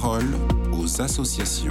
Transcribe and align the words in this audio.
parole 0.00 0.24
aux 0.72 1.02
associations. 1.02 1.68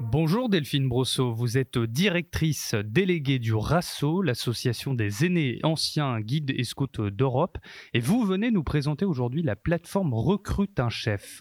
Bonjour 0.00 0.50
Delphine 0.50 0.90
Brosseau, 0.90 1.32
vous 1.32 1.56
êtes 1.56 1.78
directrice 1.78 2.74
déléguée 2.84 3.38
du 3.38 3.54
RASSO, 3.54 4.20
l'association 4.20 4.92
des 4.92 5.24
aînés 5.24 5.58
anciens 5.62 6.20
guides 6.20 6.52
et 6.54 6.64
scouts 6.64 7.10
d'Europe, 7.10 7.56
et 7.94 8.00
vous 8.00 8.26
venez 8.26 8.50
nous 8.50 8.62
présenter 8.62 9.06
aujourd'hui 9.06 9.42
la 9.42 9.56
plateforme 9.56 10.12
Recrute 10.12 10.78
un 10.78 10.90
chef. 10.90 11.40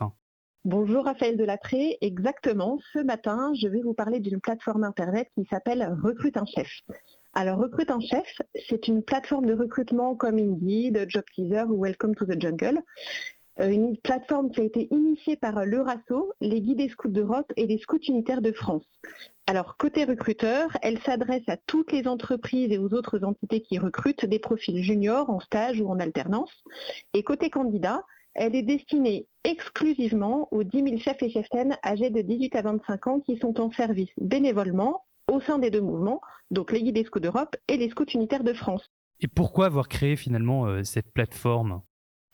Bonjour 0.64 1.04
Raphaël 1.04 1.36
Delatré, 1.36 1.98
exactement. 2.00 2.80
Ce 2.94 3.00
matin, 3.00 3.52
je 3.62 3.68
vais 3.68 3.82
vous 3.82 3.94
parler 3.94 4.22
d'une 4.22 4.40
plateforme 4.40 4.86
internet 4.86 5.28
qui 5.36 5.44
s'appelle 5.50 5.94
Recrute 6.02 6.38
un 6.38 6.46
chef. 6.46 6.70
Alors 7.38 7.60
Recrute 7.60 7.92
un 7.92 8.00
chef, 8.00 8.42
c'est 8.70 8.88
une 8.88 9.04
plateforme 9.04 9.46
de 9.46 9.54
recrutement 9.54 10.16
comme 10.16 10.38
Indeed, 10.38 11.06
Job 11.10 11.26
Teaser 11.36 11.66
ou 11.68 11.84
Welcome 11.84 12.16
to 12.16 12.26
the 12.26 12.40
Jungle. 12.40 12.82
Euh, 13.60 13.68
une 13.68 13.98
plateforme 13.98 14.52
qui 14.52 14.62
a 14.62 14.64
été 14.64 14.88
initiée 14.90 15.36
par 15.36 15.66
l'Eurasso, 15.66 16.32
les 16.40 16.62
guides 16.62 16.78
des 16.78 16.88
scouts 16.88 17.10
d'Europe 17.10 17.52
et 17.58 17.68
les 17.68 17.78
scouts 17.78 18.00
unitaires 18.08 18.42
de 18.42 18.54
France. 18.54 18.86
Alors, 19.48 19.76
côté 19.76 20.06
recruteur, 20.06 20.78
elle 20.82 20.98
s'adresse 21.00 21.44
à 21.48 21.58
toutes 21.58 21.92
les 21.92 22.08
entreprises 22.08 22.72
et 22.72 22.78
aux 22.78 22.94
autres 22.94 23.26
entités 23.26 23.60
qui 23.60 23.80
recrutent 23.80 24.26
des 24.26 24.40
profils 24.40 24.82
juniors 24.82 25.30
en 25.30 25.42
stage 25.42 25.82
ou 25.82 25.90
en 25.90 26.00
alternance. 26.00 26.64
Et 27.14 27.24
côté 27.24 27.50
candidat, 27.50 28.06
elle 28.34 28.56
est 28.56 28.64
destinée 28.64 29.28
exclusivement 29.44 30.48
aux 30.52 30.64
10 30.64 30.84
000 30.84 30.98
chefs 31.00 31.22
et 31.22 31.30
chefs 31.30 31.50
âgés 31.84 32.12
de 32.12 32.22
18 32.22 32.56
à 32.56 32.62
25 32.62 33.08
ans 33.08 33.20
qui 33.20 33.36
sont 33.38 33.60
en 33.60 33.72
service 33.72 34.12
bénévolement 34.22 35.04
au 35.32 35.40
sein 35.42 35.60
des 35.60 35.72
deux 35.72 35.82
mouvements, 35.82 36.22
donc 36.52 36.72
les 36.72 36.84
guides 36.84 36.96
des 36.96 37.04
scouts 37.04 37.20
d'Europe 37.20 37.56
et 37.68 37.78
les 37.78 37.90
scouts 37.90 38.06
unitaires 38.06 38.44
de 38.44 38.54
France. 38.54 38.92
Et 39.22 39.28
pourquoi 39.28 39.68
avoir 39.68 39.88
créé 39.88 40.16
finalement 40.16 40.66
euh, 40.66 40.84
cette 40.84 41.12
plateforme? 41.12 41.82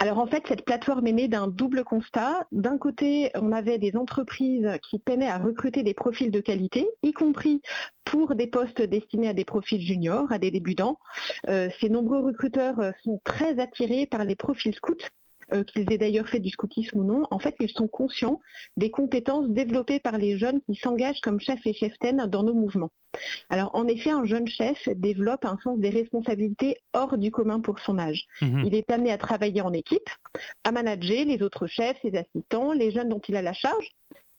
Alors 0.01 0.17
en 0.17 0.25
fait, 0.25 0.43
cette 0.47 0.65
plateforme 0.65 1.05
est 1.05 1.11
née 1.11 1.27
d'un 1.27 1.47
double 1.47 1.83
constat. 1.83 2.47
D'un 2.51 2.79
côté, 2.79 3.29
on 3.35 3.51
avait 3.51 3.77
des 3.77 3.95
entreprises 3.95 4.67
qui 4.89 4.97
peinaient 4.97 5.29
à 5.29 5.37
recruter 5.37 5.83
des 5.83 5.93
profils 5.93 6.31
de 6.31 6.39
qualité, 6.39 6.89
y 7.03 7.11
compris 7.11 7.61
pour 8.03 8.33
des 8.33 8.47
postes 8.47 8.81
destinés 8.81 9.29
à 9.29 9.33
des 9.33 9.45
profils 9.45 9.79
juniors, 9.79 10.31
à 10.31 10.39
des 10.39 10.49
débutants. 10.49 10.97
Euh, 11.49 11.69
ces 11.79 11.89
nombreux 11.89 12.19
recruteurs 12.25 12.79
euh, 12.79 12.91
sont 13.03 13.21
très 13.23 13.59
attirés 13.59 14.07
par 14.07 14.23
les 14.23 14.35
profils 14.35 14.73
scouts 14.73 14.95
euh, 15.53 15.63
qu'ils 15.63 15.91
aient 15.91 15.97
d'ailleurs 15.97 16.27
fait 16.27 16.39
du 16.39 16.49
scoutisme 16.49 16.99
ou 16.99 17.03
non, 17.03 17.23
en 17.31 17.39
fait, 17.39 17.55
ils 17.59 17.69
sont 17.69 17.87
conscients 17.87 18.39
des 18.77 18.91
compétences 18.91 19.49
développées 19.49 19.99
par 19.99 20.17
les 20.17 20.37
jeunes 20.37 20.61
qui 20.61 20.75
s'engagent 20.75 21.21
comme 21.21 21.39
chefs 21.39 21.65
et 21.65 21.73
cheftaines 21.73 22.25
dans 22.27 22.43
nos 22.43 22.53
mouvements. 22.53 22.91
Alors, 23.49 23.71
en 23.75 23.87
effet, 23.87 24.11
un 24.11 24.25
jeune 24.25 24.47
chef 24.47 24.87
développe 24.95 25.45
un 25.45 25.57
sens 25.63 25.77
des 25.79 25.89
responsabilités 25.89 26.77
hors 26.93 27.17
du 27.17 27.31
commun 27.31 27.59
pour 27.59 27.79
son 27.79 27.99
âge. 27.99 28.25
Mhm. 28.41 28.63
Il 28.65 28.75
est 28.75 28.89
amené 28.89 29.11
à 29.11 29.17
travailler 29.17 29.61
en 29.61 29.73
équipe, 29.73 30.09
à 30.63 30.71
manager 30.71 31.25
les 31.25 31.41
autres 31.41 31.67
chefs, 31.67 31.97
ses 32.01 32.15
assistants, 32.15 32.71
les 32.71 32.91
jeunes 32.91 33.09
dont 33.09 33.21
il 33.27 33.35
a 33.35 33.41
la 33.41 33.53
charge, 33.53 33.89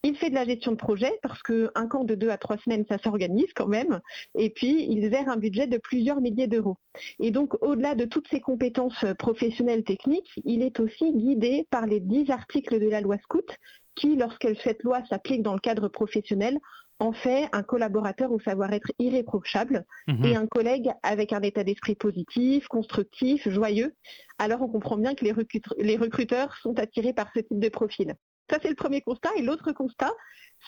il 0.04 0.16
fait 0.16 0.30
de 0.30 0.34
la 0.34 0.44
gestion 0.44 0.72
de 0.72 0.76
projet 0.76 1.12
parce 1.22 1.42
qu'un 1.42 1.86
camp 1.88 2.04
de 2.04 2.14
deux 2.14 2.30
à 2.30 2.36
trois 2.36 2.58
semaines, 2.58 2.84
ça 2.88 2.98
s'organise 2.98 3.52
quand 3.54 3.68
même. 3.68 4.00
Et 4.36 4.50
puis, 4.50 4.86
il 4.90 5.10
gère 5.10 5.28
un 5.28 5.36
budget 5.36 5.68
de 5.68 5.78
plusieurs 5.78 6.20
milliers 6.20 6.48
d'euros. 6.48 6.76
Et 7.20 7.30
donc, 7.30 7.54
au-delà 7.62 7.94
de 7.94 8.04
toutes 8.04 8.28
ses 8.28 8.40
compétences 8.40 9.04
professionnelles 9.18 9.84
techniques, 9.84 10.40
il 10.44 10.62
est 10.62 10.80
aussi 10.80 11.12
guidé 11.12 11.66
par 11.70 11.86
les 11.86 12.00
dix 12.00 12.30
articles 12.30 12.80
de 12.80 12.88
la 12.88 13.00
loi 13.00 13.16
Scout 13.18 13.56
qui, 13.94 14.16
lorsque 14.16 14.48
cette 14.64 14.82
loi 14.82 15.04
s'applique 15.08 15.42
dans 15.42 15.54
le 15.54 15.60
cadre 15.60 15.88
professionnel, 15.88 16.58
en 16.98 17.12
fait 17.12 17.48
un 17.52 17.62
collaborateur 17.62 18.30
au 18.32 18.40
savoir-être 18.40 18.92
irréprochable 18.98 19.84
mhm. 20.06 20.24
et 20.24 20.36
un 20.36 20.46
collègue 20.46 20.90
avec 21.02 21.32
un 21.32 21.40
état 21.40 21.64
d'esprit 21.64 21.96
positif, 21.96 22.68
constructif, 22.68 23.48
joyeux. 23.48 23.94
Alors 24.38 24.62
on 24.62 24.68
comprend 24.68 24.96
bien 24.96 25.14
que 25.14 25.24
les 25.24 25.96
recruteurs 25.96 26.56
sont 26.58 26.78
attirés 26.78 27.12
par 27.12 27.30
ce 27.34 27.40
type 27.40 27.58
de 27.58 27.68
profil. 27.68 28.14
Ça, 28.52 28.58
c'est 28.60 28.68
le 28.68 28.74
premier 28.74 29.00
constat. 29.00 29.30
Et 29.38 29.42
l'autre 29.42 29.72
constat, 29.72 30.12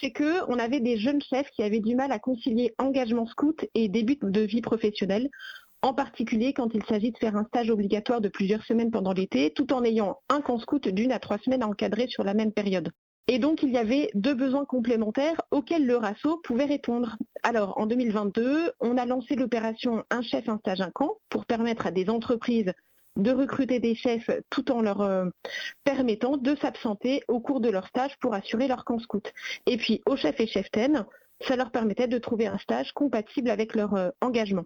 c'est 0.00 0.10
qu'on 0.10 0.58
avait 0.58 0.80
des 0.80 0.96
jeunes 0.96 1.20
chefs 1.20 1.50
qui 1.50 1.62
avaient 1.62 1.80
du 1.80 1.94
mal 1.94 2.12
à 2.12 2.18
concilier 2.18 2.74
engagement 2.78 3.26
scout 3.26 3.66
et 3.74 3.88
début 3.88 4.16
de 4.22 4.40
vie 4.40 4.62
professionnelle, 4.62 5.28
en 5.82 5.92
particulier 5.92 6.54
quand 6.54 6.72
il 6.72 6.82
s'agit 6.86 7.12
de 7.12 7.18
faire 7.18 7.36
un 7.36 7.44
stage 7.44 7.68
obligatoire 7.68 8.22
de 8.22 8.30
plusieurs 8.30 8.64
semaines 8.64 8.90
pendant 8.90 9.12
l'été, 9.12 9.52
tout 9.52 9.70
en 9.74 9.84
ayant 9.84 10.16
un 10.30 10.40
camp 10.40 10.58
scout 10.58 10.88
d'une 10.88 11.12
à 11.12 11.18
trois 11.18 11.36
semaines 11.36 11.62
encadré 11.62 12.06
sur 12.08 12.24
la 12.24 12.32
même 12.32 12.52
période. 12.52 12.90
Et 13.26 13.38
donc, 13.38 13.62
il 13.62 13.70
y 13.70 13.76
avait 13.76 14.10
deux 14.14 14.34
besoins 14.34 14.64
complémentaires 14.64 15.42
auxquels 15.50 15.84
le 15.84 15.98
RASSO 15.98 16.38
pouvait 16.38 16.64
répondre. 16.64 17.18
Alors, 17.42 17.78
en 17.78 17.84
2022, 17.84 18.72
on 18.80 18.96
a 18.96 19.04
lancé 19.04 19.34
l'opération 19.34 20.04
Un 20.10 20.22
chef, 20.22 20.48
un 20.48 20.56
stage, 20.56 20.80
un 20.80 20.90
camp 20.90 21.18
pour 21.28 21.44
permettre 21.44 21.86
à 21.86 21.90
des 21.90 22.08
entreprises 22.08 22.72
de 23.16 23.30
recruter 23.30 23.78
des 23.78 23.94
chefs 23.94 24.30
tout 24.50 24.70
en 24.72 24.82
leur 24.82 25.00
euh, 25.00 25.26
permettant 25.84 26.36
de 26.36 26.54
s'absenter 26.56 27.22
au 27.28 27.40
cours 27.40 27.60
de 27.60 27.70
leur 27.70 27.86
stage 27.86 28.16
pour 28.18 28.34
assurer 28.34 28.68
leur 28.68 28.84
camp 28.84 28.98
scout. 28.98 29.32
Et 29.66 29.76
puis 29.76 30.02
aux 30.06 30.16
chefs 30.16 30.40
et 30.40 30.46
cheftaines, 30.46 31.06
ça 31.40 31.56
leur 31.56 31.70
permettait 31.70 32.08
de 32.08 32.18
trouver 32.18 32.46
un 32.46 32.58
stage 32.58 32.92
compatible 32.92 33.50
avec 33.50 33.74
leur 33.74 33.94
euh, 33.94 34.10
engagement. 34.20 34.64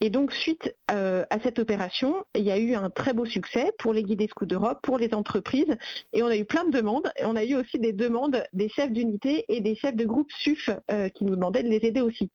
Et 0.00 0.10
donc, 0.10 0.32
suite 0.32 0.74
euh, 0.90 1.24
à 1.30 1.40
cette 1.40 1.58
opération, 1.58 2.24
il 2.34 2.42
y 2.42 2.50
a 2.50 2.58
eu 2.58 2.74
un 2.74 2.90
très 2.90 3.12
beau 3.12 3.24
succès 3.24 3.72
pour 3.78 3.92
les 3.92 4.02
guides 4.02 4.28
scouts 4.28 4.46
d'Europe, 4.46 4.80
pour 4.82 4.98
les 4.98 5.14
entreprises, 5.14 5.76
et 6.12 6.22
on 6.22 6.26
a 6.26 6.36
eu 6.36 6.44
plein 6.44 6.64
de 6.64 6.70
demandes. 6.70 7.10
Et 7.16 7.24
on 7.24 7.36
a 7.36 7.44
eu 7.44 7.54
aussi 7.56 7.78
des 7.78 7.92
demandes 7.92 8.44
des 8.52 8.68
chefs 8.68 8.92
d'unité 8.92 9.44
et 9.48 9.60
des 9.60 9.74
chefs 9.74 9.96
de 9.96 10.04
groupe 10.04 10.30
SUF 10.32 10.70
euh, 10.90 11.08
qui 11.08 11.24
nous 11.24 11.36
demandaient 11.36 11.62
de 11.62 11.68
les 11.68 11.84
aider 11.84 12.00
aussi. 12.00 12.30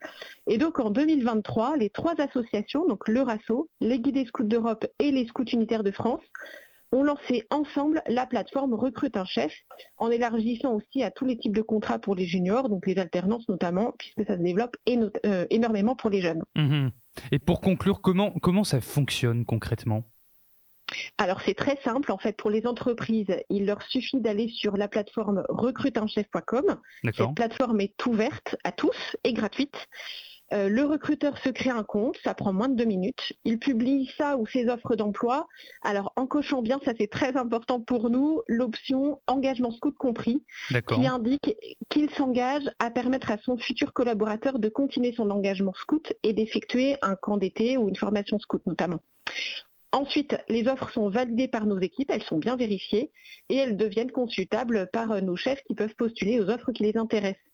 Et 0.48 0.58
donc, 0.58 0.80
en 0.80 0.90
2023, 0.90 1.78
les 1.78 1.90
trois 1.90 2.20
associations, 2.20 2.88
donc 2.88 3.08
le 3.08 3.22
RASSO, 3.22 3.70
les 3.82 4.00
guides 4.00 4.28
scouts 4.28 4.44
d'Europe 4.44 4.86
et 5.00 5.12
les 5.12 5.28
scouts 5.28 5.44
unitaires 5.46 5.84
de 5.84 5.92
France, 5.92 6.22
ont 6.92 7.04
lancé 7.04 7.46
ensemble 7.50 8.02
la 8.08 8.26
plateforme 8.26 8.74
Recrute 8.74 9.18
un 9.18 9.26
chef, 9.26 9.54
en 9.98 10.10
élargissant 10.10 10.74
aussi 10.74 11.04
à 11.04 11.12
tous 11.12 11.26
les 11.26 11.38
types 11.38 11.56
de 11.56 11.62
contrats 11.62 12.00
pour 12.00 12.16
les 12.16 12.26
juniors, 12.26 12.70
donc 12.70 12.88
les 12.88 12.98
alternances 12.98 13.48
notamment, 13.48 13.94
puisque 13.98 14.26
ça 14.26 14.38
se 14.38 14.42
développe 14.42 14.76
euh, 14.90 15.46
énormément 15.50 15.96
pour 15.96 16.10
les 16.10 16.22
jeunes. 16.22 16.44
Mhm. 16.56 16.92
Et 17.32 17.40
pour 17.40 17.62
conclure, 17.62 18.02
comment, 18.02 18.32
comment 18.42 18.64
ça 18.64 18.82
fonctionne 18.82 19.46
concrètement? 19.46 20.04
Alors 21.18 21.42
c'est 21.42 21.54
très 21.54 21.78
simple, 21.84 22.12
en 22.12 22.18
fait 22.18 22.36
pour 22.36 22.50
les 22.50 22.66
entreprises, 22.66 23.36
il 23.50 23.66
leur 23.66 23.82
suffit 23.84 24.20
d'aller 24.20 24.48
sur 24.48 24.76
la 24.76 24.88
plateforme 24.88 25.44
recruteinchef.com. 25.50 26.80
Cette 27.04 27.36
plateforme 27.36 27.82
est 27.82 28.06
ouverte 28.06 28.56
à 28.64 28.72
tous 28.72 29.16
et 29.24 29.34
gratuite. 29.34 29.88
Euh, 30.54 30.68
le 30.68 30.84
recruteur 30.84 31.38
se 31.38 31.50
crée 31.50 31.70
un 31.70 31.84
compte, 31.84 32.18
ça 32.24 32.34
prend 32.34 32.54
moins 32.54 32.70
de 32.70 32.76
deux 32.76 32.86
minutes. 32.86 33.34
Il 33.46 33.60
publie 33.60 34.12
ça 34.18 34.38
ou 34.38 34.48
ses 34.48 34.68
offres 34.68 34.96
d'emploi. 34.96 35.48
Alors 35.84 36.12
en 36.16 36.26
cochant 36.26 36.62
bien, 36.62 36.80
ça 36.84 36.94
c'est 36.98 37.10
très 37.10 37.38
important 37.38 37.80
pour 37.80 38.10
nous, 38.10 38.42
l'option 38.48 39.22
engagement 39.28 39.72
scout 39.72 39.96
compris, 39.96 40.44
qui 40.88 41.08
indique 41.08 41.56
qu'il 41.90 42.10
s'engage 42.12 42.70
à 42.80 42.90
permettre 42.90 43.32
à 43.32 43.38
son 43.38 43.58
futur 43.58 43.94
collaborateur 43.94 44.60
de 44.60 44.70
continuer 44.70 45.14
son 45.14 45.30
engagement 45.30 45.74
scout 45.74 46.14
et 46.24 46.34
d'effectuer 46.34 46.98
un 47.02 47.16
camp 47.16 47.38
d'été 47.38 47.78
ou 47.78 47.90
une 47.90 47.96
formation 47.96 48.40
scout 48.40 48.66
notamment. 48.66 49.00
Ensuite, 49.92 50.38
les 50.50 50.68
offres 50.68 50.92
sont 50.92 51.10
validées 51.10 51.48
par 51.48 51.66
nos 51.66 51.80
équipes, 51.80 52.12
elles 52.12 52.24
sont 52.24 52.38
bien 52.38 52.56
vérifiées 52.56 53.12
et 53.50 53.56
elles 53.56 53.76
deviennent 53.76 54.12
consultables 54.12 54.88
par 54.94 55.20
nos 55.24 55.36
chefs 55.36 55.64
qui 55.64 55.74
peuvent 55.74 55.96
postuler 55.96 56.40
aux 56.40 56.50
offres 56.50 56.72
qui 56.72 56.84
les 56.84 56.96
intéressent. 56.96 57.49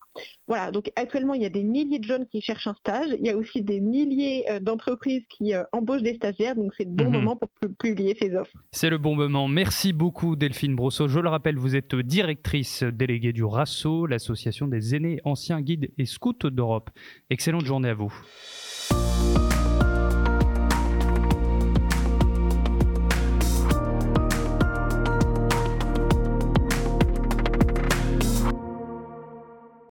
Voilà, 0.46 0.70
donc 0.70 0.90
actuellement, 0.96 1.34
il 1.34 1.42
y 1.42 1.46
a 1.46 1.50
des 1.50 1.64
milliers 1.64 1.98
de 1.98 2.04
jeunes 2.04 2.26
qui 2.26 2.40
cherchent 2.40 2.66
un 2.66 2.74
stage. 2.74 3.08
Il 3.18 3.26
y 3.26 3.30
a 3.30 3.36
aussi 3.36 3.62
des 3.62 3.80
milliers 3.80 4.44
euh, 4.50 4.60
d'entreprises 4.60 5.24
qui 5.28 5.54
euh, 5.54 5.64
embauchent 5.72 6.02
des 6.02 6.14
stagiaires. 6.14 6.54
Donc, 6.54 6.72
c'est 6.76 6.84
le 6.84 6.90
bon 6.90 7.04
mhm. 7.06 7.12
moment 7.12 7.36
pour 7.36 7.48
publier 7.78 8.16
ces 8.20 8.34
offres. 8.34 8.56
C'est 8.72 8.90
le 8.90 8.98
bon 8.98 9.14
moment. 9.14 9.48
Merci 9.48 9.92
beaucoup, 9.92 10.36
Delphine 10.36 10.76
Brosseau. 10.76 11.08
Je 11.08 11.20
le 11.20 11.28
rappelle, 11.28 11.56
vous 11.56 11.76
êtes 11.76 11.94
directrice 11.94 12.82
déléguée 12.82 13.32
du 13.32 13.44
RASSO, 13.44 14.06
l'association 14.06 14.68
des 14.68 14.94
aînés, 14.94 15.20
anciens 15.24 15.60
guides 15.60 15.90
et 15.98 16.06
scouts 16.06 16.50
d'Europe. 16.50 16.90
Excellente 17.30 17.64
journée 17.64 17.90
à 17.90 17.94
vous. 17.94 18.12